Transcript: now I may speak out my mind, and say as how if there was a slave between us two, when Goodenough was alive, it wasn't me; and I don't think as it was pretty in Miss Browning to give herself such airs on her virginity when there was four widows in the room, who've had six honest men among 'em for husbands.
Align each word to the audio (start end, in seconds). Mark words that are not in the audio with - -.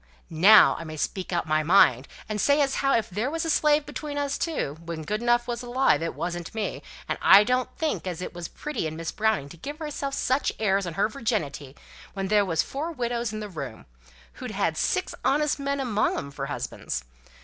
now 0.31 0.75
I 0.79 0.83
may 0.83 0.97
speak 0.97 1.31
out 1.31 1.45
my 1.47 1.61
mind, 1.61 2.07
and 2.27 2.41
say 2.41 2.59
as 2.59 2.73
how 2.81 2.95
if 2.95 3.07
there 3.07 3.29
was 3.29 3.45
a 3.45 3.51
slave 3.51 3.85
between 3.85 4.17
us 4.17 4.35
two, 4.35 4.77
when 4.83 5.03
Goodenough 5.03 5.45
was 5.45 5.61
alive, 5.61 6.01
it 6.01 6.15
wasn't 6.15 6.55
me; 6.55 6.81
and 7.07 7.19
I 7.21 7.43
don't 7.43 7.69
think 7.77 8.07
as 8.07 8.19
it 8.19 8.33
was 8.33 8.47
pretty 8.47 8.87
in 8.87 8.95
Miss 8.95 9.11
Browning 9.11 9.47
to 9.49 9.57
give 9.57 9.77
herself 9.77 10.15
such 10.15 10.53
airs 10.57 10.87
on 10.87 10.95
her 10.95 11.07
virginity 11.07 11.75
when 12.15 12.29
there 12.29 12.45
was 12.45 12.63
four 12.63 12.91
widows 12.91 13.31
in 13.31 13.41
the 13.41 13.47
room, 13.47 13.85
who've 14.41 14.49
had 14.49 14.75
six 14.75 15.13
honest 15.23 15.59
men 15.59 15.79
among 15.79 16.17
'em 16.17 16.31
for 16.31 16.47
husbands. 16.47 17.03